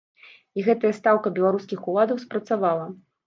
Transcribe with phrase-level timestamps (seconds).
[0.59, 2.89] І гэтая стаўка беларускіх уладаў спрацавала.